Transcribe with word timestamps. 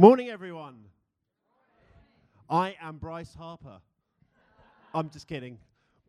Morning, 0.00 0.30
everyone. 0.30 0.86
I 2.48 2.74
am 2.80 2.96
Bryce 2.96 3.34
Harper. 3.34 3.80
I'm 4.94 5.10
just 5.10 5.28
kidding. 5.28 5.58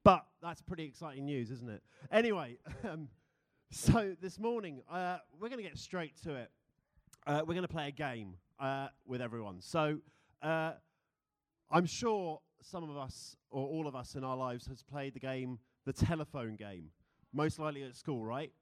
But 0.05 0.25
that's 0.41 0.61
pretty 0.61 0.85
exciting 0.85 1.25
news, 1.25 1.51
isn't 1.51 1.69
it? 1.69 1.83
Anyway, 2.09 2.57
um, 2.89 3.09
so 3.69 4.15
this 4.21 4.39
morning, 4.39 4.81
uh, 4.89 5.17
we're 5.37 5.49
going 5.49 5.61
to 5.61 5.67
get 5.67 5.77
straight 5.77 6.13
to 6.23 6.35
it. 6.35 6.51
Uh, 7.27 7.41
we're 7.45 7.53
going 7.53 7.67
to 7.67 7.73
play 7.73 7.89
a 7.89 7.91
game 7.91 8.35
uh, 8.61 8.87
with 9.05 9.21
everyone. 9.21 9.59
So 9.59 9.97
uh, 10.41 10.71
I'm 11.69 11.85
sure 11.85 12.39
some 12.61 12.89
of 12.89 12.95
us, 12.95 13.35
or 13.49 13.67
all 13.67 13.87
of 13.87 13.95
us 13.97 14.15
in 14.15 14.23
our 14.23 14.37
lives, 14.37 14.67
has 14.67 14.81
played 14.81 15.15
the 15.15 15.19
game, 15.19 15.59
the 15.85 15.91
telephone 15.91 16.55
game. 16.55 16.91
Most 17.33 17.59
likely 17.59 17.83
at 17.83 17.97
school, 17.97 18.23
right? 18.23 18.53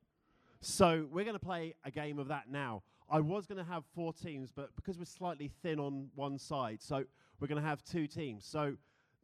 So 0.62 1.08
we're 1.12 1.24
going 1.24 1.38
to 1.38 1.46
play 1.46 1.76
a 1.86 1.92
game 1.92 2.18
of 2.18 2.30
that 2.30 2.50
now. 2.50 2.82
I 3.12 3.20
was 3.20 3.48
going 3.48 3.58
to 3.58 3.70
have 3.70 3.84
four 3.96 4.14
teams, 4.14 4.52
but 4.52 4.76
because 4.76 4.98
we're 4.98 5.06
slightly 5.06 5.52
thin 5.64 5.80
on 5.80 6.10
one 6.16 6.38
side, 6.38 6.82
so 6.82 7.04
we're 7.40 7.48
going 7.48 7.62
to 7.62 7.68
have 7.68 7.84
two 7.84 8.08
teams. 8.08 8.46
So 8.46 8.76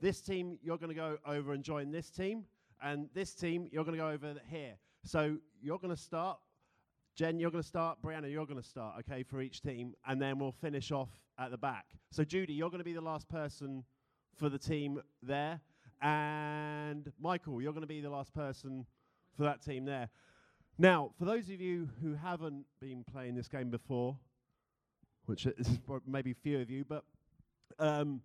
this 0.01 0.21
team, 0.21 0.57
you're 0.63 0.77
going 0.77 0.89
to 0.89 0.95
go 0.95 1.17
over 1.25 1.53
and 1.53 1.63
join 1.63 1.91
this 1.91 2.09
team, 2.09 2.45
and 2.81 3.09
this 3.13 3.33
team, 3.33 3.69
you're 3.71 3.83
going 3.83 3.97
to 3.97 4.03
go 4.03 4.09
over 4.09 4.33
here. 4.49 4.73
So 5.03 5.37
you're 5.61 5.77
going 5.77 5.95
to 5.95 6.01
start. 6.01 6.39
Jen, 7.15 7.39
you're 7.39 7.51
going 7.51 7.61
to 7.61 7.67
start. 7.67 7.99
Brianna, 8.03 8.31
you're 8.31 8.45
going 8.45 8.61
to 8.61 8.67
start, 8.67 8.95
okay, 8.99 9.23
for 9.23 9.39
each 9.39 9.61
team, 9.61 9.93
and 10.07 10.21
then 10.21 10.39
we'll 10.39 10.51
finish 10.51 10.91
off 10.91 11.09
at 11.39 11.51
the 11.51 11.57
back. 11.57 11.85
So, 12.11 12.23
Judy, 12.23 12.53
you're 12.53 12.69
going 12.69 12.79
to 12.79 12.85
be 12.85 12.93
the 12.93 13.01
last 13.01 13.29
person 13.29 13.83
for 14.35 14.49
the 14.49 14.59
team 14.59 15.01
there. 15.21 15.61
And 16.01 17.11
Michael, 17.19 17.61
you're 17.61 17.71
going 17.71 17.81
to 17.81 17.87
be 17.87 18.01
the 18.01 18.09
last 18.09 18.33
person 18.33 18.85
for 19.37 19.43
that 19.43 19.61
team 19.61 19.85
there. 19.85 20.09
Now, 20.77 21.11
for 21.17 21.23
those 21.23 21.49
of 21.49 21.61
you 21.61 21.87
who 22.01 22.15
haven't 22.15 22.65
been 22.81 23.05
playing 23.05 23.35
this 23.35 23.47
game 23.47 23.69
before, 23.69 24.17
which 25.25 25.45
is 25.57 25.79
maybe 26.05 26.33
few 26.33 26.59
of 26.59 26.69
you, 26.69 26.83
but 26.83 27.05
um, 27.79 28.21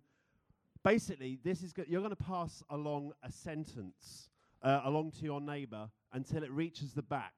basically, 0.83 1.39
this 1.45 1.63
is 1.63 1.71
go- 1.71 1.85
you're 1.87 2.01
going 2.01 2.09
to 2.09 2.23
pass 2.23 2.61
along 2.69 3.13
a 3.23 3.31
sentence 3.31 4.27
uh, 4.63 4.81
along 4.83 5.11
to 5.11 5.23
your 5.23 5.39
neighbour 5.39 5.89
until 6.11 6.43
it 6.43 6.51
reaches 6.51 6.93
the 6.93 7.01
back, 7.01 7.33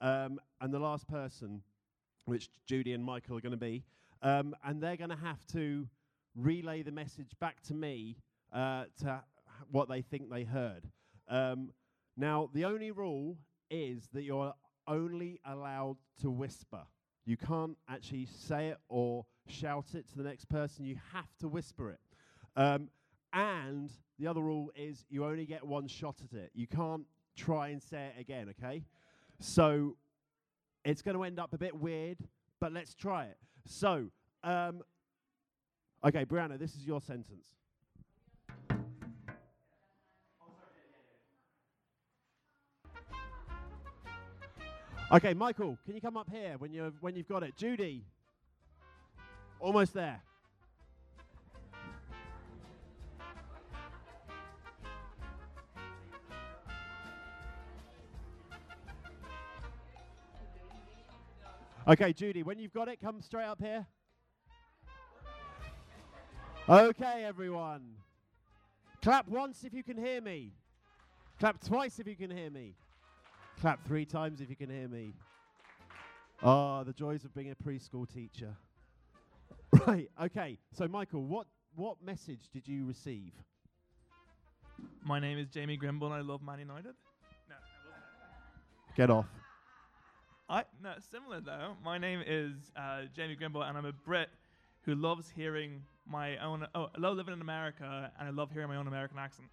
um, 0.00 0.40
and 0.60 0.74
the 0.74 0.78
last 0.80 1.06
person, 1.06 1.62
which 2.24 2.50
Judy 2.66 2.94
and 2.94 3.04
Michael 3.04 3.38
are 3.38 3.40
going 3.40 3.52
to 3.52 3.56
be, 3.56 3.84
um, 4.22 4.56
and 4.64 4.82
they're 4.82 4.96
going 4.96 5.10
to 5.10 5.16
have 5.16 5.46
to 5.52 5.86
relay 6.34 6.82
the 6.82 6.90
message 6.90 7.30
back 7.40 7.62
to 7.62 7.74
me 7.74 8.16
uh, 8.52 8.86
to 9.02 9.22
what 9.70 9.88
they 9.88 10.02
think 10.02 10.28
they 10.30 10.42
heard. 10.42 10.82
Um, 11.28 11.70
now, 12.16 12.50
the 12.52 12.64
only 12.64 12.90
rule 12.90 13.36
is 13.70 14.08
that 14.12 14.22
you're 14.22 14.54
only 14.86 15.40
allowed 15.44 15.96
to 16.22 16.30
whisper. 16.30 16.82
You 17.24 17.36
can't 17.36 17.76
actually 17.88 18.26
say 18.26 18.68
it 18.68 18.78
or 18.88 19.26
shout 19.46 19.94
it 19.94 20.08
to 20.08 20.16
the 20.16 20.24
next 20.24 20.48
person. 20.48 20.84
You 20.84 20.96
have 21.12 21.28
to 21.40 21.48
whisper 21.48 21.90
it. 21.90 22.00
Um, 22.56 22.88
and 23.32 23.90
the 24.18 24.26
other 24.26 24.40
rule 24.40 24.70
is 24.74 25.04
you 25.10 25.24
only 25.24 25.44
get 25.44 25.64
one 25.64 25.86
shot 25.86 26.16
at 26.24 26.38
it. 26.38 26.50
You 26.54 26.66
can't 26.66 27.04
try 27.36 27.68
and 27.68 27.82
say 27.82 28.10
it 28.16 28.20
again, 28.20 28.54
okay? 28.58 28.82
So 29.40 29.96
it's 30.84 31.02
going 31.02 31.16
to 31.16 31.24
end 31.24 31.38
up 31.38 31.52
a 31.52 31.58
bit 31.58 31.74
weird, 31.74 32.18
but 32.60 32.72
let's 32.72 32.94
try 32.94 33.26
it. 33.26 33.36
So, 33.66 34.10
um, 34.42 34.82
okay, 36.04 36.24
Brianna, 36.24 36.58
this 36.58 36.74
is 36.74 36.86
your 36.86 37.00
sentence. 37.00 37.48
Okay, 45.10 45.32
Michael, 45.32 45.78
can 45.86 45.94
you 45.94 46.02
come 46.02 46.18
up 46.18 46.28
here 46.30 46.56
when 46.58 46.70
you 46.70 46.92
when 47.00 47.16
you've 47.16 47.28
got 47.28 47.42
it? 47.42 47.56
Judy, 47.56 48.04
almost 49.58 49.94
there. 49.94 50.20
Okay, 61.88 62.12
Judy, 62.12 62.42
when 62.42 62.58
you've 62.58 62.74
got 62.74 62.88
it, 62.88 63.00
come 63.00 63.22
straight 63.22 63.46
up 63.46 63.62
here. 63.62 63.86
Okay, 66.68 67.24
everyone. 67.24 67.94
Clap 69.00 69.26
once 69.26 69.64
if 69.64 69.72
you 69.72 69.82
can 69.82 69.96
hear 69.96 70.20
me. 70.20 70.52
Clap 71.40 71.64
twice 71.64 71.98
if 71.98 72.06
you 72.06 72.14
can 72.14 72.30
hear 72.30 72.50
me. 72.50 72.74
Clap 73.60 73.84
three 73.86 74.04
times 74.04 74.40
if 74.40 74.48
you 74.48 74.56
can 74.56 74.70
hear 74.70 74.86
me. 74.86 75.12
Ah, 76.44 76.84
the 76.84 76.92
joys 76.92 77.24
of 77.24 77.34
being 77.34 77.50
a 77.50 77.54
preschool 77.56 78.08
teacher. 78.12 78.54
Right, 79.86 80.08
okay. 80.22 80.56
So, 80.72 80.88
Michael, 80.88 81.24
what, 81.24 81.46
what 81.76 82.02
message 82.02 82.48
did 82.54 82.66
you 82.66 82.86
receive? 82.86 83.32
My 85.04 85.20
name 85.20 85.36
is 85.38 85.48
Jamie 85.48 85.76
Grimble 85.76 86.06
and 86.06 86.14
I 86.14 86.20
love 86.20 86.40
Man 86.42 86.58
United. 86.58 86.94
No, 87.50 87.56
Get 88.96 89.10
off. 89.10 89.26
I 90.48 90.64
no 90.82 90.94
similar 91.10 91.40
though. 91.40 91.76
My 91.84 91.98
name 91.98 92.22
is 92.26 92.54
uh, 92.76 93.02
Jamie 93.14 93.36
Grimble 93.36 93.62
and 93.62 93.76
I'm 93.76 93.84
a 93.84 93.92
Brit 93.92 94.30
who 94.82 94.94
loves 94.94 95.30
hearing 95.36 95.82
my 96.10 96.38
own. 96.38 96.66
Oh, 96.74 96.88
I 96.96 96.98
love 96.98 97.16
living 97.16 97.34
in 97.34 97.42
America 97.42 98.10
and 98.18 98.28
I 98.28 98.30
love 98.30 98.50
hearing 98.50 98.68
my 98.68 98.76
own 98.76 98.86
American 98.86 99.18
accent. 99.18 99.48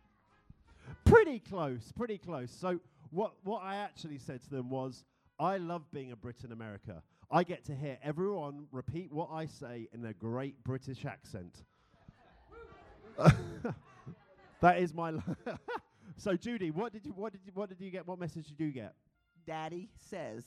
Pretty 1.04 1.40
close, 1.40 1.92
pretty 1.98 2.18
close. 2.18 2.52
So, 2.52 2.80
what, 3.16 3.34
what 3.44 3.64
I 3.64 3.78
actually 3.78 4.18
said 4.18 4.44
to 4.44 4.50
them 4.50 4.70
was, 4.70 5.06
I 5.40 5.58
love 5.58 5.90
being 5.92 6.12
a 6.12 6.16
Brit 6.16 6.44
in 6.44 6.52
America. 6.52 7.02
I 7.32 7.44
get 7.44 7.64
to 7.66 7.76
hear 7.76 7.98
everyone 8.04 8.68
repeat 8.72 9.12
what 9.12 9.30
I 9.32 9.46
say 9.46 9.88
in 9.94 10.06
a 10.06 10.14
great 10.14 10.64
British 10.64 11.06
accent. 11.06 11.64
that 14.62 14.78
is 14.80 14.94
my. 14.94 15.14
So, 16.18 16.38
Judy, 16.38 16.72
what 16.72 16.94
did 16.94 17.06
you 17.06 17.12
what 17.12 17.34
did 17.34 17.42
you, 17.46 17.52
what 17.54 17.68
did 17.68 17.82
you 17.82 17.92
get? 17.92 18.08
What 18.08 18.18
message 18.20 18.48
did 18.48 18.58
you 18.58 18.72
get? 18.72 18.94
Daddy 19.46 19.90
says. 20.10 20.46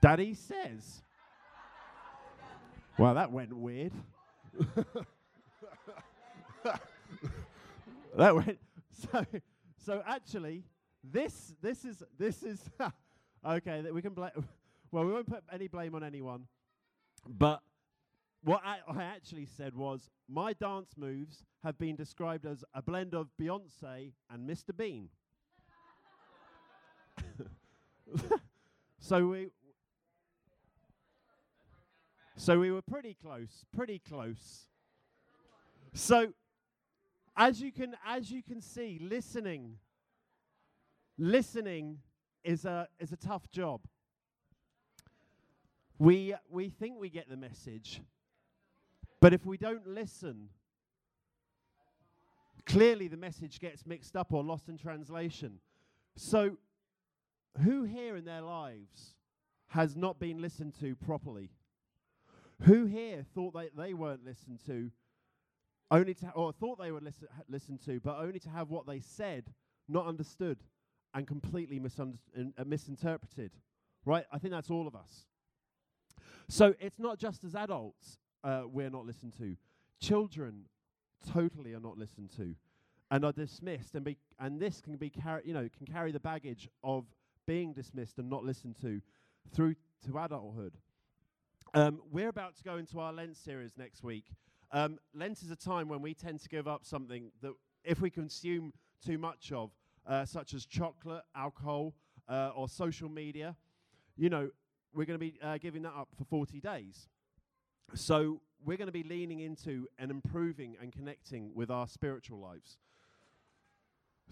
Daddy 0.00 0.32
says. 0.32 1.02
Wow, 2.96 3.12
that 3.12 3.30
went 3.30 3.52
weird. 3.52 3.92
that 8.16 8.34
went 8.34 8.58
so. 9.12 9.26
So 9.84 10.02
actually, 10.06 10.64
this 11.02 11.54
this 11.62 11.84
is 11.84 12.02
this 12.18 12.42
is 12.42 12.60
okay. 13.46 13.82
That 13.82 13.94
we 13.94 14.02
can 14.02 14.14
blame. 14.14 14.30
Well, 14.92 15.04
we 15.04 15.12
won't 15.12 15.28
put 15.28 15.44
any 15.52 15.68
blame 15.68 15.94
on 15.94 16.02
anyone. 16.02 16.48
But 17.24 17.60
what 18.42 18.60
I, 18.64 18.78
I 18.88 19.04
actually 19.04 19.46
said 19.46 19.76
was 19.76 20.10
my 20.28 20.52
dance 20.52 20.94
moves 20.96 21.44
have 21.62 21.78
been 21.78 21.94
described 21.94 22.44
as 22.44 22.64
a 22.74 22.82
blend 22.82 23.14
of 23.14 23.28
Beyonce 23.40 24.14
and 24.28 24.50
Mr. 24.50 24.76
Bean. 24.76 25.08
so 28.98 29.28
we 29.28 29.50
so 32.36 32.58
we 32.58 32.72
were 32.72 32.82
pretty 32.82 33.14
close, 33.14 33.64
pretty 33.72 34.00
close. 34.00 34.66
So 35.94 36.32
as 37.36 37.60
you 37.60 37.70
can 37.70 37.94
as 38.04 38.30
you 38.30 38.42
can 38.42 38.60
see, 38.60 38.98
listening 39.00 39.76
listening 41.20 41.98
is 42.42 42.64
a 42.64 42.88
is 42.98 43.12
a 43.12 43.16
tough 43.16 43.48
job. 43.52 43.82
We 45.98 46.34
we 46.48 46.70
think 46.70 46.98
we 46.98 47.10
get 47.10 47.28
the 47.28 47.36
message, 47.36 48.00
but 49.20 49.34
if 49.34 49.44
we 49.44 49.58
don't 49.58 49.86
listen, 49.86 50.48
clearly 52.64 53.06
the 53.06 53.18
message 53.18 53.60
gets 53.60 53.86
mixed 53.86 54.16
up 54.16 54.32
or 54.32 54.42
lost 54.42 54.68
in 54.68 54.78
translation. 54.78 55.60
So 56.16 56.56
who 57.62 57.84
here 57.84 58.16
in 58.16 58.24
their 58.24 58.40
lives 58.40 59.14
has 59.68 59.94
not 59.96 60.18
been 60.18 60.40
listened 60.40 60.74
to 60.80 60.96
properly? 60.96 61.50
Who 62.62 62.86
here 62.86 63.24
thought 63.34 63.54
they, 63.54 63.68
they 63.76 63.94
weren't 63.94 64.24
listened 64.24 64.60
to, 64.66 64.90
only 65.90 66.14
to 66.14 66.30
or 66.30 66.52
thought 66.52 66.78
they 66.78 66.92
were 66.92 67.00
listen, 67.00 67.28
listened 67.48 67.84
to, 67.84 68.00
but 68.00 68.16
only 68.18 68.38
to 68.38 68.48
have 68.48 68.70
what 68.70 68.86
they 68.86 69.00
said 69.00 69.52
not 69.86 70.06
understood 70.06 70.58
and 71.14 71.26
completely 71.26 71.78
misunderstood, 71.78 72.52
uh, 72.58 72.64
misinterpreted? 72.64 73.52
Right? 74.04 74.24
I 74.32 74.38
think 74.38 74.52
that's 74.52 74.70
all 74.70 74.86
of 74.86 74.94
us. 74.94 75.26
So 76.48 76.74
it's 76.80 76.98
not 76.98 77.18
just 77.18 77.44
as 77.44 77.54
adults 77.54 78.18
uh, 78.42 78.62
we're 78.66 78.90
not 78.90 79.06
listened 79.06 79.34
to. 79.38 79.56
Children 80.00 80.64
totally 81.32 81.74
are 81.74 81.80
not 81.80 81.98
listened 81.98 82.30
to, 82.36 82.54
and 83.10 83.24
are 83.24 83.32
dismissed, 83.32 83.94
and 83.94 84.04
be 84.04 84.16
and 84.38 84.58
this 84.58 84.80
can 84.80 84.96
be 84.96 85.10
carry 85.10 85.42
you 85.44 85.52
know 85.52 85.68
can 85.76 85.86
carry 85.86 86.12
the 86.12 86.20
baggage 86.20 86.68
of 86.82 87.04
being 87.46 87.72
dismissed 87.72 88.18
and 88.18 88.30
not 88.30 88.44
listened 88.44 88.76
to 88.80 89.00
through 89.52 89.74
to 90.06 90.18
adulthood. 90.18 90.74
Um, 91.74 92.00
we're 92.10 92.28
about 92.28 92.56
to 92.56 92.64
go 92.64 92.78
into 92.78 92.98
our 92.98 93.12
Lent 93.12 93.36
series 93.36 93.76
next 93.76 94.02
week. 94.02 94.24
Um, 94.72 94.98
Lent 95.14 95.42
is 95.42 95.50
a 95.50 95.56
time 95.56 95.88
when 95.88 96.02
we 96.02 96.14
tend 96.14 96.40
to 96.40 96.48
give 96.48 96.66
up 96.66 96.84
something 96.84 97.30
that, 97.42 97.52
if 97.84 98.00
we 98.00 98.10
consume 98.10 98.72
too 99.04 99.18
much 99.18 99.52
of, 99.52 99.70
uh, 100.06 100.24
such 100.24 100.54
as 100.54 100.66
chocolate, 100.66 101.22
alcohol, 101.34 101.94
uh, 102.28 102.50
or 102.54 102.68
social 102.68 103.08
media, 103.08 103.56
you 104.16 104.28
know, 104.28 104.50
we're 104.94 105.04
going 105.04 105.18
to 105.18 105.24
be 105.24 105.38
uh, 105.42 105.58
giving 105.58 105.82
that 105.82 105.94
up 105.96 106.08
for 106.16 106.24
40 106.24 106.60
days. 106.60 107.08
So 107.94 108.40
we're 108.64 108.76
going 108.76 108.86
to 108.86 108.92
be 108.92 109.02
leaning 109.02 109.40
into 109.40 109.86
and 109.98 110.10
improving 110.10 110.76
and 110.80 110.92
connecting 110.92 111.52
with 111.54 111.70
our 111.70 111.86
spiritual 111.86 112.38
lives. 112.38 112.78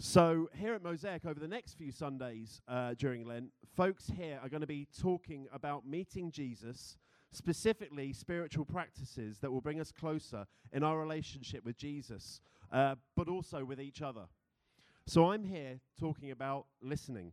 So, 0.00 0.48
here 0.54 0.74
at 0.74 0.82
Mosaic, 0.84 1.26
over 1.26 1.40
the 1.40 1.48
next 1.48 1.74
few 1.74 1.90
Sundays 1.90 2.60
uh, 2.68 2.94
during 2.96 3.26
Lent, 3.26 3.50
folks 3.74 4.06
here 4.16 4.38
are 4.40 4.48
going 4.48 4.60
to 4.60 4.66
be 4.66 4.86
talking 5.00 5.48
about 5.52 5.88
meeting 5.88 6.30
Jesus, 6.30 6.96
specifically 7.32 8.12
spiritual 8.12 8.64
practices 8.64 9.38
that 9.40 9.50
will 9.50 9.60
bring 9.60 9.80
us 9.80 9.90
closer 9.90 10.46
in 10.72 10.84
our 10.84 11.00
relationship 11.00 11.64
with 11.64 11.76
Jesus, 11.76 12.40
uh, 12.70 12.94
but 13.16 13.28
also 13.28 13.64
with 13.64 13.80
each 13.80 14.00
other. 14.00 14.26
So, 15.08 15.32
I'm 15.32 15.44
here 15.44 15.80
talking 15.98 16.30
about 16.32 16.66
listening. 16.82 17.32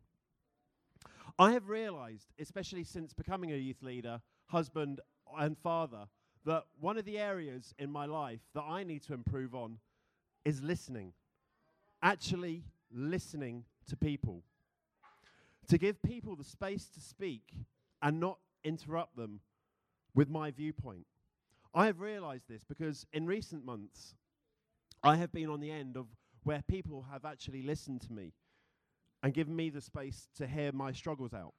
I 1.37 1.51
have 1.51 1.67
realized, 1.67 2.31
especially 2.39 2.85
since 2.85 3.11
becoming 3.11 3.51
a 3.51 3.57
youth 3.57 3.81
leader, 3.81 4.21
husband, 4.45 5.01
and 5.37 5.57
father, 5.57 6.05
that 6.45 6.63
one 6.79 6.97
of 6.97 7.03
the 7.03 7.17
areas 7.17 7.73
in 7.77 7.91
my 7.91 8.05
life 8.05 8.39
that 8.53 8.63
I 8.63 8.83
need 8.83 9.03
to 9.07 9.13
improve 9.13 9.53
on 9.53 9.79
is 10.45 10.61
listening 10.61 11.11
actually 12.01 12.63
listening 12.93 13.65
to 13.89 13.97
people. 13.97 14.43
To 15.67 15.77
give 15.77 16.01
people 16.01 16.37
the 16.37 16.45
space 16.45 16.87
to 16.93 17.01
speak 17.01 17.57
and 18.01 18.21
not 18.21 18.37
interrupt 18.63 19.17
them 19.17 19.41
with 20.13 20.29
my 20.29 20.49
viewpoint. 20.49 21.07
I 21.73 21.87
have 21.87 21.99
realized 21.99 22.47
this 22.47 22.63
because 22.63 23.05
in 23.11 23.25
recent 23.25 23.65
months, 23.65 24.15
I 25.03 25.17
have 25.17 25.33
been 25.33 25.49
on 25.49 25.59
the 25.59 25.71
end 25.71 25.97
of 25.97 26.05
where 26.45 26.61
people 26.67 27.05
have 27.11 27.25
actually 27.25 27.63
listened 27.63 27.99
to 28.01 28.13
me 28.13 28.31
and 29.23 29.33
given 29.33 29.55
me 29.55 29.71
the 29.71 29.81
space 29.81 30.29
to 30.37 30.45
hear 30.45 30.71
my 30.71 30.91
struggles 30.91 31.33
out. 31.33 31.53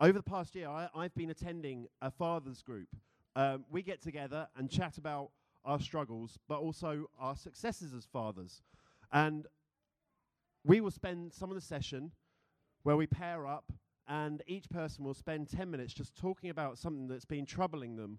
Over 0.00 0.14
the 0.14 0.22
past 0.22 0.54
year, 0.54 0.68
I, 0.68 0.88
have 0.94 1.14
been 1.14 1.30
attending 1.30 1.86
a 2.00 2.10
father's 2.10 2.62
group. 2.62 2.88
Um, 3.36 3.64
we 3.70 3.82
get 3.82 4.02
together 4.02 4.48
and 4.56 4.70
chat 4.70 4.96
about 4.96 5.30
our 5.66 5.78
struggles, 5.78 6.38
but 6.48 6.60
also 6.60 7.06
our 7.20 7.36
successes 7.36 7.92
as 7.92 8.06
fathers. 8.06 8.62
And 9.12 9.46
we 10.64 10.80
will 10.80 10.90
spend 10.90 11.34
some 11.34 11.50
of 11.50 11.54
the 11.54 11.60
session 11.60 12.10
where 12.84 12.96
we 12.96 13.06
pair 13.06 13.46
up, 13.46 13.70
and 14.08 14.42
each 14.46 14.68
person 14.70 15.04
will 15.04 15.14
spend 15.14 15.50
10 15.50 15.70
minutes 15.70 15.92
just 15.92 16.16
talking 16.16 16.48
about 16.48 16.78
something 16.78 17.06
that's 17.06 17.26
been 17.26 17.44
troubling 17.44 17.96
them 17.96 18.18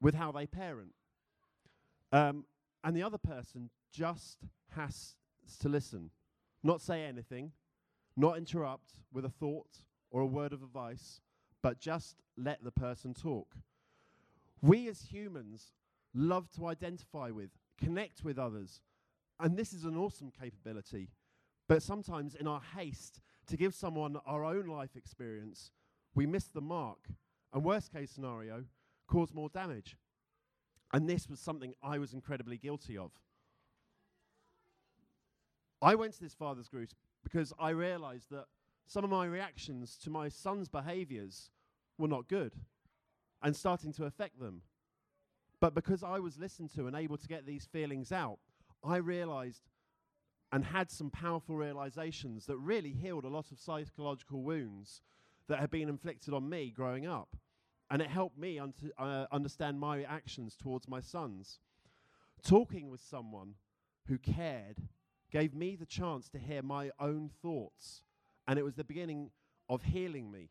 with 0.00 0.14
how 0.14 0.30
they 0.30 0.46
parent. 0.46 0.92
Um, 2.12 2.44
and 2.84 2.96
the 2.96 3.02
other 3.02 3.18
person 3.18 3.70
just 3.92 4.38
has 4.74 5.14
to 5.60 5.68
listen, 5.68 6.10
not 6.62 6.80
say 6.80 7.04
anything, 7.04 7.52
not 8.16 8.36
interrupt 8.36 8.92
with 9.12 9.24
a 9.24 9.30
thought 9.30 9.84
or 10.10 10.22
a 10.22 10.26
word 10.26 10.52
of 10.52 10.62
advice, 10.62 11.20
but 11.62 11.80
just 11.80 12.16
let 12.36 12.62
the 12.62 12.70
person 12.70 13.14
talk. 13.14 13.54
We 14.60 14.88
as 14.88 15.02
humans 15.02 15.72
love 16.14 16.50
to 16.52 16.66
identify 16.66 17.30
with, 17.30 17.50
connect 17.78 18.24
with 18.24 18.38
others, 18.38 18.80
and 19.40 19.56
this 19.56 19.72
is 19.72 19.84
an 19.84 19.96
awesome 19.96 20.30
capability. 20.30 21.10
But 21.68 21.82
sometimes, 21.82 22.34
in 22.34 22.48
our 22.48 22.62
haste 22.76 23.20
to 23.46 23.56
give 23.56 23.74
someone 23.74 24.16
our 24.26 24.44
own 24.44 24.66
life 24.66 24.96
experience, 24.96 25.70
we 26.14 26.26
miss 26.26 26.46
the 26.46 26.60
mark. 26.60 26.98
And, 27.52 27.62
worst 27.62 27.92
case 27.92 28.10
scenario, 28.10 28.64
cause 29.06 29.32
more 29.32 29.48
damage. 29.48 29.96
And 30.92 31.08
this 31.08 31.28
was 31.28 31.38
something 31.38 31.74
I 31.82 31.98
was 31.98 32.14
incredibly 32.14 32.56
guilty 32.56 32.96
of. 32.96 33.12
I 35.80 35.94
went 35.94 36.14
to 36.14 36.20
this 36.20 36.34
father's 36.34 36.68
group 36.68 36.90
because 37.22 37.52
I 37.58 37.70
realized 37.70 38.30
that 38.30 38.46
some 38.86 39.04
of 39.04 39.10
my 39.10 39.26
reactions 39.26 39.96
to 39.98 40.10
my 40.10 40.28
son's 40.28 40.68
behaviors 40.68 41.50
were 41.98 42.08
not 42.08 42.28
good 42.28 42.54
and 43.42 43.54
starting 43.54 43.92
to 43.94 44.04
affect 44.04 44.40
them. 44.40 44.62
But 45.60 45.74
because 45.74 46.02
I 46.02 46.18
was 46.18 46.38
listened 46.38 46.74
to 46.74 46.86
and 46.86 46.96
able 46.96 47.16
to 47.16 47.28
get 47.28 47.46
these 47.46 47.66
feelings 47.66 48.12
out, 48.12 48.38
I 48.84 48.96
realized 48.96 49.62
and 50.50 50.64
had 50.64 50.90
some 50.90 51.10
powerful 51.10 51.56
realizations 51.56 52.46
that 52.46 52.56
really 52.56 52.92
healed 52.92 53.24
a 53.24 53.28
lot 53.28 53.52
of 53.52 53.58
psychological 53.58 54.42
wounds 54.42 55.02
that 55.48 55.58
had 55.58 55.70
been 55.70 55.88
inflicted 55.88 56.32
on 56.32 56.48
me 56.48 56.72
growing 56.74 57.06
up. 57.06 57.36
And 57.90 58.00
it 58.00 58.08
helped 58.08 58.38
me 58.38 58.58
un- 58.58 58.74
uh, 58.98 59.26
understand 59.30 59.80
my 59.80 60.02
actions 60.02 60.56
towards 60.56 60.88
my 60.88 61.00
sons. 61.00 61.58
Talking 62.42 62.90
with 62.90 63.00
someone 63.00 63.54
who 64.06 64.18
cared 64.18 64.76
gave 65.30 65.54
me 65.54 65.76
the 65.76 65.86
chance 65.86 66.28
to 66.30 66.38
hear 66.38 66.62
my 66.62 66.90
own 66.98 67.30
thoughts, 67.42 68.02
and 68.46 68.58
it 68.58 68.64
was 68.64 68.74
the 68.74 68.84
beginning 68.84 69.30
of 69.68 69.82
healing 69.82 70.30
me. 70.30 70.50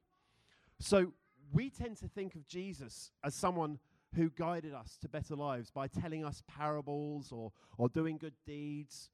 So 0.80 1.14
we 1.52 1.70
tend 1.70 1.98
to 1.98 2.08
think 2.08 2.36
of 2.36 2.48
Jesus 2.48 3.12
as 3.24 3.34
someone 3.34 3.80
who 4.16 4.30
guided 4.30 4.74
us 4.74 4.98
to 5.02 5.10
better 5.10 5.36
lives 5.36 5.70
by 5.70 5.88
telling 5.88 6.24
us 6.24 6.44
parables 6.48 7.32
or, 7.32 7.52
or 7.78 7.90
doing 7.90 8.18
good 8.18 8.36
deeds. 8.46 9.10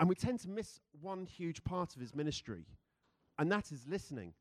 And 0.00 0.08
we 0.08 0.14
tend 0.14 0.40
to 0.40 0.48
miss 0.48 0.80
one 1.00 1.26
huge 1.26 1.62
part 1.64 1.94
of 1.94 2.00
his 2.00 2.14
ministry, 2.14 2.66
and 3.38 3.50
that 3.52 3.70
is 3.70 3.86
listening. 3.86 4.34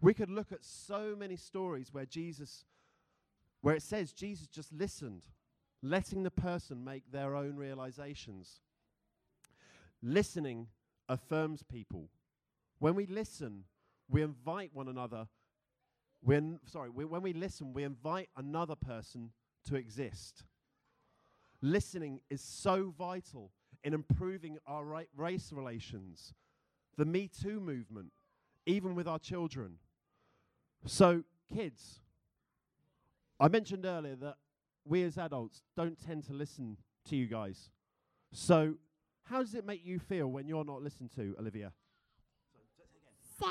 We 0.00 0.14
could 0.14 0.30
look 0.30 0.50
at 0.50 0.64
so 0.64 1.14
many 1.16 1.36
stories 1.36 1.92
where 1.92 2.06
Jesus, 2.06 2.64
where 3.60 3.76
it 3.76 3.82
says 3.82 4.12
Jesus 4.12 4.48
just 4.48 4.72
listened, 4.72 5.22
letting 5.82 6.22
the 6.22 6.30
person 6.30 6.82
make 6.84 7.12
their 7.12 7.36
own 7.36 7.56
realizations. 7.56 8.60
Listening 10.02 10.68
affirms 11.08 11.62
people. 11.62 12.08
When 12.78 12.94
we 12.94 13.06
listen, 13.06 13.64
we 14.08 14.22
invite 14.22 14.70
one 14.74 14.88
another 14.88 15.28
when, 16.22 16.60
sorry, 16.66 16.88
we, 16.88 17.04
when 17.04 17.22
we 17.22 17.32
listen, 17.32 17.72
we 17.72 17.82
invite 17.82 18.28
another 18.36 18.76
person 18.76 19.32
to 19.66 19.74
exist. 19.74 20.44
Listening 21.60 22.20
is 22.30 22.40
so 22.40 22.94
vital 22.96 23.50
in 23.82 23.92
improving 23.92 24.58
our 24.66 24.84
ra- 24.84 25.02
race 25.16 25.52
relations, 25.52 26.32
the 26.96 27.04
Me 27.04 27.28
Too 27.28 27.58
movement, 27.60 28.12
even 28.66 28.94
with 28.94 29.08
our 29.08 29.18
children. 29.18 29.78
So, 30.86 31.24
kids, 31.52 32.00
I 33.40 33.48
mentioned 33.48 33.84
earlier 33.84 34.16
that 34.16 34.36
we 34.84 35.02
as 35.02 35.18
adults 35.18 35.62
don't 35.76 35.98
tend 35.98 36.24
to 36.24 36.32
listen 36.32 36.76
to 37.08 37.16
you 37.16 37.26
guys. 37.26 37.70
So, 38.32 38.74
how 39.24 39.40
does 39.40 39.54
it 39.54 39.64
make 39.64 39.84
you 39.84 39.98
feel 39.98 40.26
when 40.28 40.48
you're 40.48 40.64
not 40.64 40.82
listened 40.82 41.10
to, 41.16 41.34
Olivia? 41.38 41.72
Sad. 43.38 43.48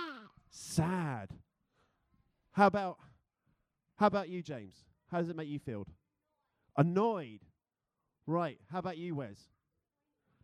Sad. 0.50 1.30
How 2.52 2.68
about 2.68 2.98
how 3.98 4.08
about 4.08 4.30
you, 4.30 4.42
James? 4.42 4.76
How 5.12 5.20
does 5.20 5.30
it 5.30 5.36
make 5.36 5.48
you 5.48 5.60
feel? 5.60 5.86
Annoyed. 6.76 7.42
Right. 8.26 8.60
How 8.72 8.80
about 8.80 8.98
you, 8.98 9.16
Wes? 9.16 9.38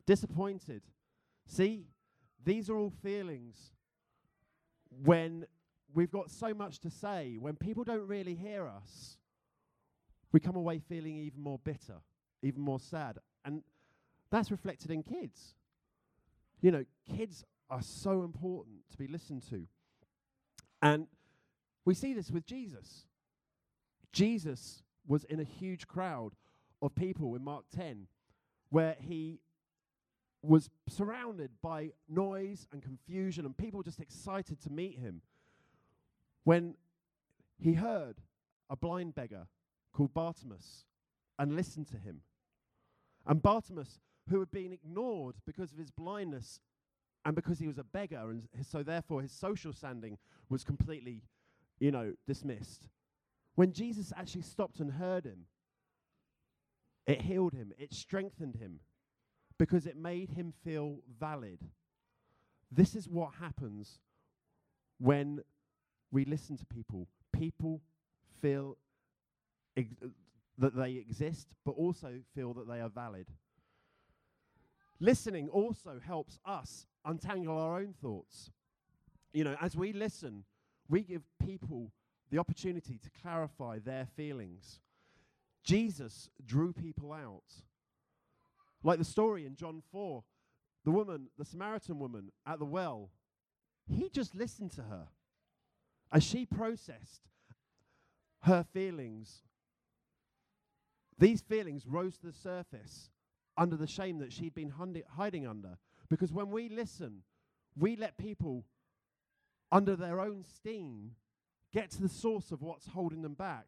Disappointed. 0.05 0.83
See, 1.47 1.87
these 2.43 2.69
are 2.69 2.77
all 2.77 2.93
feelings 3.01 3.71
when 5.03 5.45
we've 5.93 6.11
got 6.11 6.29
so 6.29 6.53
much 6.53 6.79
to 6.81 6.89
say, 6.89 7.37
when 7.39 7.55
people 7.55 7.83
don't 7.83 8.07
really 8.07 8.35
hear 8.35 8.67
us, 8.67 9.17
we 10.31 10.39
come 10.39 10.55
away 10.55 10.79
feeling 10.79 11.17
even 11.17 11.41
more 11.41 11.59
bitter, 11.59 11.95
even 12.43 12.61
more 12.61 12.79
sad. 12.79 13.17
And 13.43 13.63
that's 14.29 14.51
reflected 14.51 14.91
in 14.91 15.03
kids. 15.03 15.55
You 16.61 16.71
know, 16.71 16.85
kids 17.15 17.43
are 17.69 17.81
so 17.81 18.23
important 18.23 18.77
to 18.91 18.97
be 18.97 19.07
listened 19.07 19.43
to. 19.49 19.67
And 20.81 21.07
we 21.85 21.93
see 21.93 22.13
this 22.13 22.31
with 22.31 22.45
Jesus. 22.45 23.05
Jesus 24.11 24.83
was 25.07 25.23
in 25.25 25.39
a 25.39 25.43
huge 25.43 25.87
crowd 25.87 26.33
of 26.81 26.95
people 26.95 27.35
in 27.35 27.43
Mark 27.43 27.65
10 27.75 28.07
where 28.69 28.95
he 28.99 29.39
was 30.41 30.69
surrounded 30.87 31.51
by 31.61 31.91
noise 32.07 32.67
and 32.71 32.81
confusion 32.81 33.45
and 33.45 33.57
people 33.57 33.81
just 33.81 33.99
excited 33.99 34.61
to 34.61 34.69
meet 34.69 34.99
him 34.99 35.21
when 36.43 36.75
he 37.59 37.73
heard 37.73 38.17
a 38.69 38.75
blind 38.75 39.15
beggar 39.15 39.47
called 39.93 40.13
Bartimaeus 40.13 40.85
and 41.39 41.55
listened 41.55 41.87
to 41.87 41.97
him. 41.97 42.21
And 43.25 43.41
Bartimaeus, 43.41 43.99
who 44.29 44.39
had 44.39 44.51
been 44.51 44.73
ignored 44.73 45.35
because 45.45 45.71
of 45.71 45.77
his 45.77 45.91
blindness 45.91 46.59
and 47.25 47.35
because 47.35 47.59
he 47.59 47.67
was 47.67 47.77
a 47.77 47.83
beggar, 47.83 48.29
and 48.29 48.47
so 48.61 48.83
therefore 48.83 49.21
his 49.21 49.31
social 49.31 49.73
standing 49.73 50.17
was 50.49 50.63
completely 50.63 51.23
you 51.79 51.91
know, 51.91 52.13
dismissed. 52.27 52.87
When 53.55 53.71
Jesus 53.73 54.13
actually 54.15 54.41
stopped 54.43 54.79
and 54.79 54.91
heard 54.91 55.25
him, 55.25 55.45
it 57.05 57.21
healed 57.21 57.53
him, 57.53 57.73
it 57.77 57.93
strengthened 57.93 58.55
him, 58.55 58.79
because 59.57 59.85
it 59.85 59.95
made 59.95 60.31
him 60.31 60.53
feel 60.63 60.99
valid. 61.19 61.59
This 62.71 62.95
is 62.95 63.07
what 63.07 63.33
happens 63.39 63.99
when 64.99 65.41
we 66.11 66.25
listen 66.25 66.57
to 66.57 66.65
people. 66.65 67.07
People 67.31 67.81
feel 68.41 68.77
ex- 69.75 69.95
that 70.57 70.75
they 70.75 70.93
exist, 70.93 71.47
but 71.65 71.71
also 71.71 72.19
feel 72.35 72.53
that 72.53 72.67
they 72.67 72.81
are 72.81 72.89
valid. 72.89 73.27
Listening 74.99 75.49
also 75.49 75.99
helps 76.05 76.39
us 76.45 76.87
untangle 77.05 77.57
our 77.57 77.79
own 77.79 77.93
thoughts. 78.01 78.51
You 79.31 79.43
know, 79.43 79.55
as 79.61 79.75
we 79.75 79.93
listen, 79.93 80.43
we 80.89 81.01
give 81.01 81.21
people 81.45 81.91
the 82.31 82.39
opportunity 82.39 82.97
to 82.97 83.09
clarify 83.21 83.79
their 83.79 84.07
feelings. 84.15 84.79
Jesus 85.63 86.29
drew 86.45 86.73
people 86.73 87.13
out. 87.13 87.43
Like 88.83 88.99
the 88.99 89.05
story 89.05 89.45
in 89.45 89.55
John 89.55 89.81
4, 89.91 90.23
the 90.85 90.91
woman, 90.91 91.27
the 91.37 91.45
Samaritan 91.45 91.99
woman 91.99 92.31
at 92.45 92.59
the 92.59 92.65
well, 92.65 93.09
he 93.89 94.09
just 94.09 94.33
listened 94.33 94.71
to 94.71 94.83
her 94.83 95.07
as 96.11 96.23
she 96.23 96.45
processed 96.45 97.21
her 98.43 98.65
feelings. 98.73 99.41
These 101.19 101.41
feelings 101.41 101.85
rose 101.85 102.17
to 102.17 102.27
the 102.27 102.33
surface 102.33 103.09
under 103.57 103.75
the 103.75 103.87
shame 103.87 104.19
that 104.19 104.31
she'd 104.31 104.53
been 104.53 104.73
hiding 105.15 105.47
under. 105.47 105.77
Because 106.09 106.31
when 106.31 106.51
we 106.51 106.69
listen, 106.69 107.23
we 107.77 107.95
let 107.95 108.17
people 108.17 108.65
under 109.71 109.95
their 109.95 110.19
own 110.19 110.43
steam 110.43 111.11
get 111.73 111.91
to 111.91 112.01
the 112.01 112.09
source 112.09 112.51
of 112.51 112.61
what's 112.61 112.87
holding 112.87 113.21
them 113.21 113.33
back. 113.33 113.67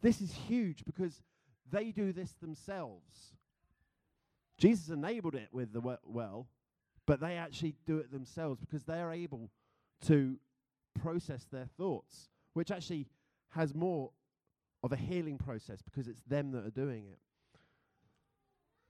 This 0.00 0.20
is 0.20 0.32
huge 0.32 0.84
because 0.84 1.22
they 1.70 1.90
do 1.90 2.12
this 2.12 2.32
themselves. 2.32 3.34
Jesus 4.58 4.90
enabled 4.90 5.34
it 5.34 5.48
with 5.50 5.72
the 5.72 5.80
we- 5.80 5.96
well, 6.04 6.48
but 7.06 7.20
they 7.20 7.36
actually 7.36 7.74
do 7.86 7.98
it 7.98 8.12
themselves 8.12 8.60
because 8.60 8.84
they're 8.84 9.12
able 9.12 9.50
to 10.02 10.38
process 10.94 11.44
their 11.46 11.66
thoughts, 11.66 12.28
which 12.52 12.70
actually 12.70 13.08
has 13.50 13.74
more 13.74 14.12
of 14.82 14.92
a 14.92 14.96
healing 14.96 15.38
process 15.38 15.82
because 15.82 16.06
it's 16.06 16.22
them 16.22 16.52
that 16.52 16.64
are 16.64 16.70
doing 16.70 17.06
it. 17.06 17.18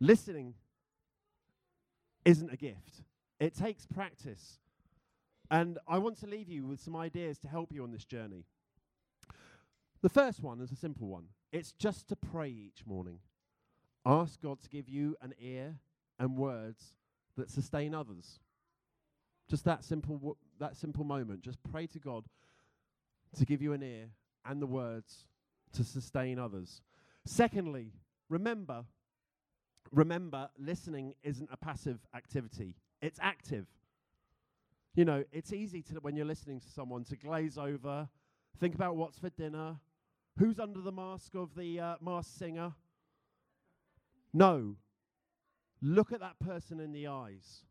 Listening 0.05 0.53
isn't 2.27 2.53
a 2.53 2.59
gift, 2.59 3.05
it 3.41 3.57
takes 3.57 3.87
practice. 3.87 4.59
And 5.51 5.79
I 5.89 5.97
want 5.97 6.21
to 6.21 6.27
leave 6.27 6.51
you 6.51 6.67
with 6.67 6.79
some 6.79 6.95
ideas 6.95 7.39
to 7.39 7.49
help 7.49 7.73
you 7.73 7.83
on 7.83 7.91
this 7.91 8.05
journey. 8.05 8.45
The 10.03 10.11
first 10.11 10.43
one 10.43 10.61
is 10.61 10.71
a 10.73 10.77
simple 10.77 11.09
one 11.09 11.29
it's 11.53 11.73
just 11.73 12.07
to 12.09 12.17
pray 12.17 12.51
each 12.51 12.85
morning. 12.85 13.21
Ask 14.05 14.43
God 14.43 14.61
to 14.61 14.69
give 14.69 14.91
you 14.91 15.17
an 15.23 15.33
ear 15.41 15.77
and 16.19 16.37
words 16.37 16.93
that 17.39 17.49
sustain 17.49 17.95
others. 17.95 18.41
Just 19.49 19.65
that 19.65 19.85
simple, 19.85 20.17
w- 20.17 20.37
that 20.61 20.77
simple 20.77 21.05
moment. 21.05 21.41
Just 21.41 21.63
pray 21.63 21.87
to 21.87 21.99
God 21.99 22.27
to 23.39 23.47
give 23.47 23.63
you 23.63 23.73
an 23.73 23.83
ear 23.83 24.09
and 24.45 24.61
the 24.61 24.67
words 24.67 25.29
to 25.73 25.83
sustain 25.83 26.39
others. 26.39 26.83
Secondly, 27.25 27.93
remember, 28.29 28.85
remember, 29.93 30.49
listening 30.59 31.15
isn't 31.23 31.49
a 31.53 31.57
passive 31.57 31.99
activity. 32.15 32.75
It's 33.03 33.19
active. 33.21 33.67
You 34.95 35.05
know, 35.05 35.25
it's 35.33 35.53
easy 35.53 35.83
to 35.83 35.95
when 35.97 36.17
you're 36.17 36.27
listening 36.27 36.61
to 36.61 36.69
someone 36.69 37.05
to 37.05 37.17
glaze 37.17 37.59
over, 37.59 38.09
think 38.61 38.75
about 38.75 38.97
what's 38.97 39.19
for 39.19 39.31
dinner, 39.31 39.77
who's 40.39 40.59
under 40.59 40.81
the 40.81 40.93
mask 40.93 41.35
of 41.35 41.55
the 41.57 41.81
uh, 41.81 41.97
masked 42.01 42.39
singer. 42.39 42.73
No. 44.33 44.77
Look 45.83 46.13
at 46.13 46.21
that 46.21 46.39
person 46.39 46.81
in 46.81 46.93
the 46.93 47.09
eyes. 47.09 47.65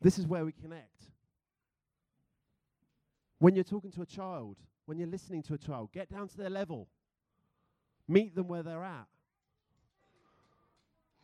This 0.00 0.18
is 0.18 0.26
where 0.26 0.44
we 0.44 0.52
connect. 0.52 1.04
When 3.38 3.54
you're 3.54 3.64
talking 3.64 3.90
to 3.92 4.02
a 4.02 4.06
child, 4.06 4.58
when 4.86 4.98
you're 4.98 5.08
listening 5.08 5.42
to 5.44 5.54
a 5.54 5.58
child, 5.58 5.90
get 5.92 6.10
down 6.10 6.28
to 6.28 6.36
their 6.36 6.50
level. 6.50 6.88
Meet 8.08 8.34
them 8.34 8.48
where 8.48 8.62
they're 8.62 8.84
at. 8.84 9.06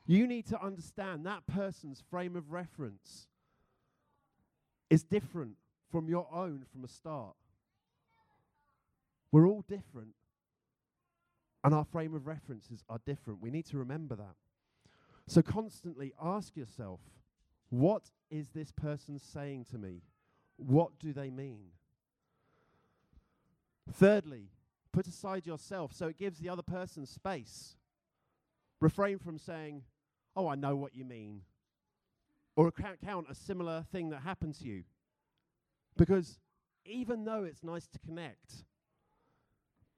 You 0.09 0.27
need 0.27 0.47
to 0.47 0.61
understand 0.61 1.27
that 1.27 1.47
person's 1.47 2.03
frame 2.11 2.35
of 2.35 2.51
reference 2.51 3.29
is 4.89 5.05
different 5.05 5.57
from 5.93 6.09
your 6.09 6.27
own 6.33 6.65
from 6.73 6.83
a 6.83 6.89
start. 6.89 7.37
We're 9.31 9.47
all 9.47 9.63
different, 9.69 10.15
and 11.63 11.75
our 11.75 11.85
frame 11.85 12.15
of 12.15 12.27
references 12.27 12.83
are 12.89 12.99
different. 13.05 13.43
We 13.43 13.51
need 13.51 13.67
to 13.67 13.77
remember 13.77 14.17
that. 14.17 14.35
So, 15.27 15.43
constantly 15.43 16.15
ask 16.21 16.57
yourself 16.57 17.01
what 17.69 18.05
is 18.31 18.49
this 18.49 18.73
person 18.73 19.19
saying 19.19 19.67
to 19.73 19.77
me? 19.77 20.01
What 20.57 20.99
do 20.99 21.13
they 21.13 21.29
mean? 21.29 21.67
Thirdly, 23.93 24.49
put 24.91 25.07
aside 25.07 25.47
yourself 25.47 25.93
so 25.93 26.07
it 26.07 26.17
gives 26.17 26.39
the 26.39 26.49
other 26.49 26.63
person 26.63 27.05
space. 27.05 27.77
Refrain 28.81 29.19
from 29.19 29.39
saying, 29.39 29.83
Oh, 30.39 30.47
I 30.47 30.55
know 30.55 30.77
what 30.77 30.95
you 30.95 31.05
mean. 31.05 31.41
Or 32.55 32.71
count, 32.71 32.99
count 33.05 33.27
a 33.29 33.35
similar 33.35 33.85
thing 33.91 34.11
that 34.11 34.21
happened 34.21 34.55
to 34.61 34.65
you. 34.69 34.85
Because 35.97 36.39
even 36.87 37.25
though 37.25 37.43
it's 37.43 37.65
nice 37.65 37.89
to 37.89 37.99
connect, 37.99 38.63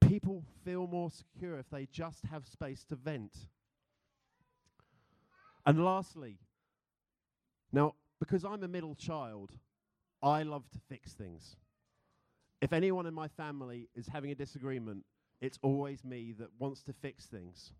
people 0.01 0.43
feel 0.65 0.87
more 0.87 1.11
secure 1.11 1.59
if 1.59 1.69
they 1.69 1.87
just 1.93 2.25
have 2.31 2.47
space 2.47 2.85
to 2.89 2.97
vent. 2.97 3.37
And 5.67 5.85
lastly, 5.85 6.39
now, 7.71 7.97
because 8.19 8.43
I'm 8.43 8.63
a 8.63 8.69
middle 8.69 8.95
child, 8.95 9.53
I 10.23 10.43
love 10.43 10.71
to 10.71 10.79
fix 10.89 11.13
things. 11.13 11.57
If 12.63 12.73
anyone 12.73 13.05
in 13.05 13.13
my 13.13 13.29
family 13.29 13.91
is 13.95 14.07
having 14.07 14.31
a 14.31 14.35
disagreement, 14.35 15.05
it's 15.43 15.59
always 15.61 16.03
me 16.03 16.33
that 16.39 16.49
wants 16.59 16.83
to 16.85 16.95
fix 16.95 17.27
things. 17.27 17.75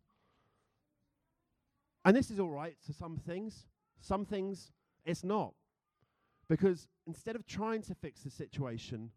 And 2.05 2.17
this 2.17 2.31
is 2.31 2.41
all 2.41 2.51
right 2.51 2.77
to 2.87 2.93
some 2.93 3.17
things, 3.17 3.67
some 4.01 4.25
things 4.25 4.73
it's 5.05 5.25
not. 5.25 5.55
Because 6.49 6.89
instead 7.07 7.37
of 7.37 7.47
trying 7.47 7.83
to 7.83 7.95
fix 7.95 8.23
the 8.23 8.31
situation, 8.31 9.11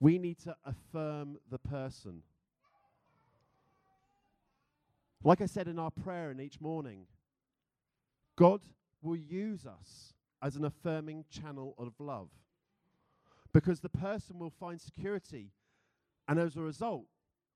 we 0.00 0.18
need 0.18 0.38
to 0.40 0.56
affirm 0.64 1.38
the 1.50 1.58
person. 1.58 2.22
Like 5.24 5.40
I 5.40 5.46
said 5.46 5.68
in 5.68 5.78
our 5.78 5.90
prayer 5.90 6.30
in 6.30 6.40
each 6.40 6.60
morning, 6.60 7.06
God 8.36 8.60
will 9.00 9.16
use 9.16 9.66
us 9.66 10.14
as 10.42 10.56
an 10.56 10.64
affirming 10.64 11.24
channel 11.30 11.74
of 11.78 11.92
love 12.00 12.28
because 13.52 13.80
the 13.80 13.88
person 13.88 14.38
will 14.38 14.50
find 14.50 14.80
security 14.80 15.52
and 16.26 16.38
as 16.38 16.56
a 16.56 16.60
result 16.60 17.06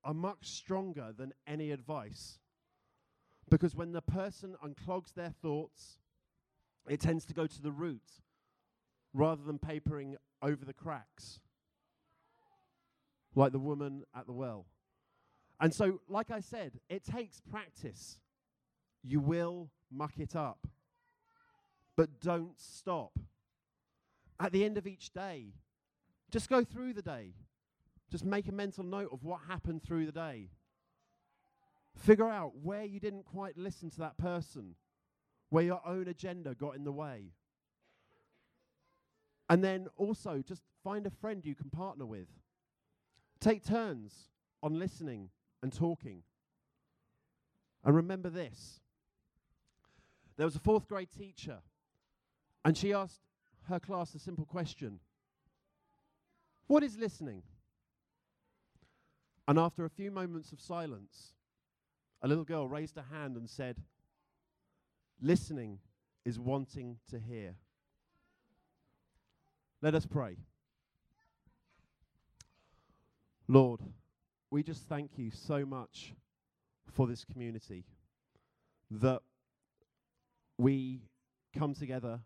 are 0.05 0.15
much 0.15 0.47
stronger 0.49 1.13
than 1.17 1.33
any 1.47 1.73
advice. 1.73 2.39
Because 3.49 3.75
when 3.75 3.93
the 3.93 4.03
person 4.03 4.57
unclogs 4.65 5.15
their 5.15 5.31
thoughts, 5.31 5.99
it 6.89 7.01
tends 7.01 7.25
to 7.27 7.35
go 7.35 7.47
to 7.47 7.63
the 7.63 7.71
root 7.71 8.03
rather 9.13 9.43
than 9.43 9.59
papering 9.59 10.17
over 10.43 10.65
the 10.65 10.73
cracks, 10.73 11.41
like 13.35 13.53
the 13.53 13.59
woman 13.59 14.05
at 14.15 14.27
the 14.27 14.33
well. 14.33 14.67
And 15.61 15.73
so, 15.73 16.01
like 16.09 16.31
I 16.31 16.41
said, 16.41 16.73
it 16.89 17.05
takes 17.05 17.41
practice. 17.41 18.19
You 19.03 19.21
will 19.21 19.71
muck 19.91 20.19
it 20.19 20.37
up, 20.37 20.67
but 21.97 22.21
don't 22.21 22.61
stop. 22.61 23.19
At 24.39 24.53
the 24.53 24.65
end 24.65 24.77
of 24.77 24.87
each 24.87 25.13
day, 25.13 25.55
just 26.31 26.51
go 26.51 26.63
through 26.63 26.93
the 26.93 27.03
day. 27.03 27.33
Just 28.11 28.25
make 28.25 28.49
a 28.49 28.53
mental 28.53 28.85
note 28.85 29.11
of 29.13 29.25
what 29.25 29.41
happened 29.49 29.83
through 29.83 30.07
the 30.07 30.13
day. 30.13 30.51
Figure 31.97 32.29
out 32.29 32.53
where 32.63 32.85
you 32.85 33.01
didn't 33.01 33.25
quite 33.25 33.57
listen 33.57 33.91
to 33.91 33.99
that 34.01 34.19
person, 34.19 34.75
where 35.51 35.65
your 35.65 35.81
own 35.87 36.09
agenda 36.09 36.55
got 36.55 36.77
in 36.77 36.85
the 36.85 36.93
way. 36.93 37.33
And 39.49 39.63
then 39.63 39.89
also 39.97 40.43
just 40.47 40.63
find 40.85 41.07
a 41.07 41.11
friend 41.11 41.45
you 41.45 41.55
can 41.55 41.71
partner 41.71 42.05
with. 42.05 42.29
Take 43.41 43.65
turns 43.65 44.31
on 44.63 44.79
listening 44.79 45.31
and 45.63 45.73
talking. 45.73 46.23
And 47.85 47.95
remember 47.95 48.29
this 48.29 48.81
there 50.37 50.47
was 50.47 50.57
a 50.57 50.61
fourth 50.61 50.87
grade 50.87 51.09
teacher, 51.17 51.59
and 52.65 52.77
she 52.77 52.93
asked 52.93 53.21
her 53.69 53.81
class 53.81 54.15
a 54.15 54.19
simple 54.19 54.45
question 54.45 55.01
What 56.67 56.83
is 56.83 56.97
listening? 56.99 57.43
And 59.49 59.59
after 59.59 59.85
a 59.85 59.91
few 59.91 60.11
moments 60.11 60.51
of 60.51 60.61
silence, 60.61 61.36
a 62.23 62.29
little 62.29 62.45
girl 62.45 62.69
raised 62.69 62.97
her 62.97 63.05
hand 63.11 63.37
and 63.37 63.49
said, 63.49 63.77
Listening 65.21 65.79
is 66.25 66.39
wanting 66.39 66.99
to 67.11 67.19
hear. 67.19 67.55
Let 69.81 69.95
us 69.95 70.05
pray. 70.05 70.37
Lord, 73.49 73.81
we 74.51 74.63
just 74.63 74.89
thank 74.89 75.13
you 75.17 75.31
so 75.31 75.65
much 75.65 76.15
for 76.93 77.07
this 77.07 77.25
community 77.25 77.85
that 78.91 79.21
we 80.59 81.03
come 81.57 81.75
together 81.75 82.21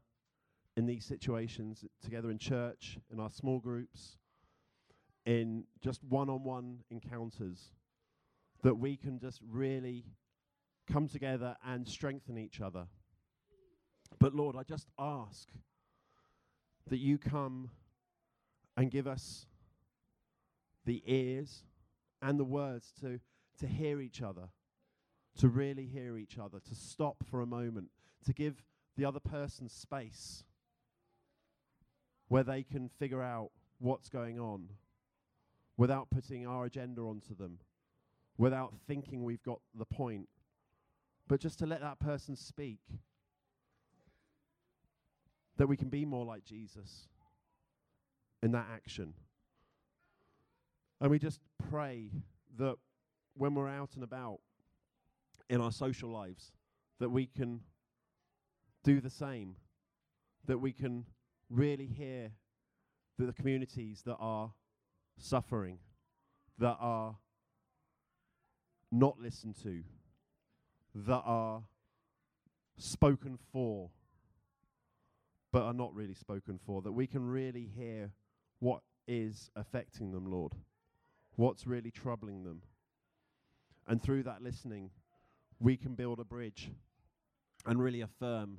in 0.76 0.86
these 0.86 1.04
situations, 1.04 1.84
together 2.02 2.30
in 2.30 2.38
church, 2.38 2.98
in 3.12 3.20
our 3.20 3.30
small 3.30 3.58
groups, 3.58 4.16
in 5.26 5.64
just 5.82 6.02
one 6.04 6.30
on 6.30 6.42
one 6.42 6.78
encounters, 6.90 7.72
that 8.62 8.76
we 8.76 8.96
can 8.96 9.18
just 9.18 9.40
really 9.48 10.04
come 10.90 11.08
together 11.08 11.56
and 11.64 11.86
strengthen 11.88 12.36
each 12.36 12.60
other. 12.60 12.86
But 14.18 14.34
Lord, 14.34 14.56
I 14.56 14.62
just 14.62 14.88
ask 14.98 15.48
that 16.88 16.98
you 16.98 17.18
come 17.18 17.70
and 18.76 18.90
give 18.90 19.06
us 19.06 19.46
the 20.84 21.02
ears 21.06 21.62
and 22.20 22.38
the 22.38 22.44
words 22.44 22.92
to 23.00 23.20
to 23.60 23.66
hear 23.66 24.00
each 24.00 24.22
other, 24.22 24.48
to 25.38 25.48
really 25.48 25.86
hear 25.86 26.16
each 26.16 26.38
other, 26.38 26.58
to 26.60 26.74
stop 26.74 27.16
for 27.30 27.40
a 27.40 27.46
moment, 27.46 27.88
to 28.24 28.32
give 28.32 28.64
the 28.96 29.04
other 29.04 29.20
person 29.20 29.68
space 29.68 30.44
where 32.28 32.42
they 32.42 32.62
can 32.62 32.88
figure 32.88 33.22
out 33.22 33.50
what's 33.78 34.08
going 34.08 34.38
on 34.38 34.68
without 35.76 36.10
putting 36.10 36.46
our 36.46 36.64
agenda 36.64 37.02
onto 37.02 37.34
them, 37.34 37.58
without 38.40 38.72
thinking 38.88 39.22
we've 39.22 39.42
got 39.42 39.60
the 39.78 39.84
point, 39.84 40.26
but 41.28 41.38
just 41.38 41.58
to 41.58 41.66
let 41.66 41.82
that 41.82 42.00
person 42.00 42.34
speak. 42.34 42.80
That 45.58 45.66
we 45.66 45.76
can 45.76 45.90
be 45.90 46.06
more 46.06 46.24
like 46.24 46.42
Jesus 46.46 47.06
in 48.42 48.52
that 48.52 48.66
action. 48.72 49.12
And 51.02 51.10
we 51.10 51.18
just 51.18 51.38
pray 51.68 52.08
that 52.58 52.76
when 53.36 53.54
we're 53.54 53.68
out 53.68 53.90
and 53.94 54.02
about 54.02 54.38
in 55.50 55.60
our 55.60 55.70
social 55.70 56.08
lives, 56.08 56.52
that 56.98 57.10
we 57.10 57.26
can 57.26 57.60
do 58.84 59.02
the 59.02 59.10
same, 59.10 59.54
that 60.46 60.56
we 60.56 60.72
can 60.72 61.04
really 61.50 61.86
hear 61.86 62.30
the, 63.18 63.34
communities 63.34 64.00
that 64.06 64.16
are 64.18 64.50
suffering, 65.18 65.78
that 66.58 66.78
are 66.80 67.16
not 68.90 69.18
listened 69.20 69.56
to, 69.62 69.82
that 70.94 71.22
are 71.24 71.62
spoken 72.76 73.38
for, 73.52 73.90
but 75.52 75.62
are 75.62 75.74
not 75.74 75.94
really 75.94 76.14
spoken 76.14 76.58
for, 76.64 76.82
that 76.82 76.92
we 76.92 77.06
can 77.06 77.28
really 77.28 77.68
hear 77.76 78.10
what 78.58 78.80
is 79.06 79.50
affecting 79.56 80.12
them, 80.12 80.30
Lord, 80.30 80.54
what's 81.36 81.66
really 81.66 81.90
troubling 81.90 82.44
them. 82.44 82.62
And 83.86 84.02
through 84.02 84.24
that 84.24 84.42
listening, 84.42 84.90
we 85.58 85.76
can 85.76 85.94
build 85.94 86.20
a 86.20 86.24
bridge 86.24 86.70
and 87.66 87.82
really 87.82 88.00
affirm 88.00 88.58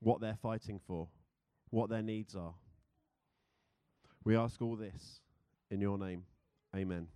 what 0.00 0.20
they're 0.20 0.38
fighting 0.42 0.80
for, 0.86 1.08
what 1.70 1.88
their 1.88 2.02
needs 2.02 2.34
are. 2.34 2.54
We 4.24 4.36
ask 4.36 4.60
all 4.60 4.76
this 4.76 5.20
in 5.70 5.80
your 5.80 5.98
name. 5.98 6.24
Amen. 6.76 7.06